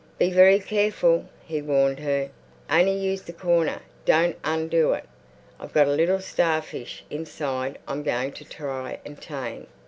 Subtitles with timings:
[0.17, 2.31] "Be very careful," he warned her.
[2.71, 3.83] "Only use that corner.
[4.03, 5.05] Don't undo it.
[5.59, 9.67] I've got a little starfish inside I'm going to try and tame."